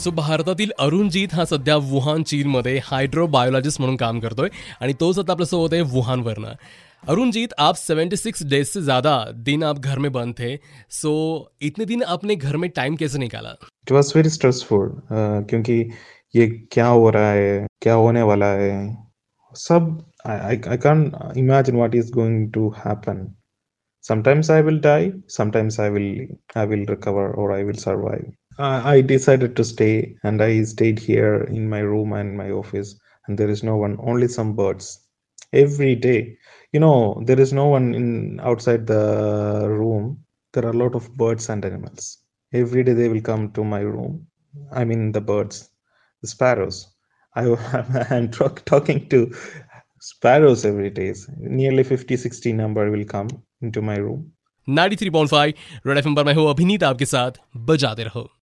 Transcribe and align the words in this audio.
सो 0.00 0.10
भारतातील 0.10 0.70
अरुणजीत 0.78 1.34
हा 1.34 1.44
सध्या 1.44 1.76
वुहान 1.76 2.22
चीनमध्ये 2.22 2.78
हायड्रोबायोलॉजिस्ट 2.84 3.80
म्हणून 3.80 3.96
काम 3.96 4.20
करतोय 4.20 4.48
आणि 4.80 4.92
तोच 5.00 5.18
आता 5.18 5.32
आपल्यासोबत 5.32 5.72
आहे 5.72 5.82
वुहानवरनं. 5.92 6.52
अरुणजीत 7.08 7.48
आप 7.58 7.76
76 7.76 8.42
डेज़ 8.50 8.68
से 8.68 8.80
ज़्यादा 8.82 9.12
दिन 9.46 9.62
आप 9.62 9.78
घर 9.78 9.98
में 9.98 10.10
बंद 10.12 10.34
थे 10.38 10.56
सो 10.90 11.12
so, 11.38 11.66
इतने 11.66 11.84
दिन 11.84 12.02
आपने 12.02 12.34
घर 12.34 12.56
में 12.56 12.68
टाइम 12.76 12.96
कैसे 12.96 13.18
निकाला? 13.18 13.54
इट 13.82 13.92
वॉज़ 13.92 14.12
वेरी 14.16 14.30
स्ट्रेसफुल 14.30 14.90
क्योंकि 15.12 15.78
ये 16.34 16.46
क्या 16.72 16.86
हो 16.86 17.10
रहा 17.10 17.30
है 17.32 17.66
क्या 17.82 17.94
होने 17.94 18.22
वाला 18.22 18.52
है 18.62 18.72
सब 19.54 19.96
I 20.26 20.56
can 20.56 21.10
imagine 21.36 21.76
what 21.76 21.94
is 21.94 22.12
going 22.12 22.50
to 22.52 22.68
happen 22.78 23.26
sometimes 24.04 24.48
i 24.50 24.60
will 24.66 24.78
die 24.84 25.12
sometimes 25.28 25.78
i 25.78 25.88
will 25.94 26.06
i 26.56 26.64
will 26.64 26.84
recover 26.86 27.24
or 27.34 27.52
i 27.52 27.62
will 27.62 27.80
survive. 27.80 28.28
I 28.59 28.97
i 28.97 29.01
decided 29.01 29.55
to 29.57 29.63
stay 29.63 30.15
and 30.23 30.41
i 30.41 30.63
stayed 30.63 30.99
here 30.99 31.43
in 31.43 31.67
my 31.69 31.79
room 31.79 32.13
and 32.13 32.37
my 32.37 32.51
office 32.51 32.97
and 33.27 33.37
there 33.37 33.49
is 33.49 33.63
no 33.63 33.75
one 33.75 33.97
only 33.99 34.27
some 34.27 34.55
birds 34.55 35.01
every 35.53 35.95
day 35.95 36.37
you 36.71 36.79
know 36.79 37.21
there 37.25 37.39
is 37.39 37.51
no 37.53 37.67
one 37.67 37.93
in 37.93 38.39
outside 38.41 38.87
the 38.87 39.67
room 39.69 40.23
there 40.53 40.65
are 40.65 40.71
a 40.71 40.81
lot 40.83 40.95
of 40.95 41.13
birds 41.15 41.49
and 41.49 41.65
animals 41.65 42.19
every 42.53 42.83
day 42.83 42.93
they 42.93 43.09
will 43.09 43.21
come 43.21 43.51
to 43.51 43.63
my 43.63 43.81
room 43.81 44.25
i 44.71 44.85
mean 44.85 45.11
the 45.11 45.21
birds 45.21 45.69
the 46.21 46.27
sparrows 46.27 46.87
i 47.35 47.43
am 48.11 48.29
talk, 48.31 48.63
talking 48.65 49.09
to 49.09 49.33
sparrows 49.99 50.65
every 50.65 50.89
day 50.89 51.13
nearly 51.37 51.83
50 51.83 52.15
60 52.15 52.53
number 52.53 52.89
will 52.89 53.05
come 53.05 53.27
into 53.61 53.81
my 53.81 53.97
room 53.97 54.31
93.5 54.69 55.53
Red 55.87 55.97
FM 55.97 56.15
पर 56.15 56.23
मैं 56.23 56.33
हूँ 56.33 56.49
अभिनीत 56.49 56.83
आपके 56.83 57.05
साथ 57.05 57.31
बजाते 57.71 58.03
रहो 58.03 58.29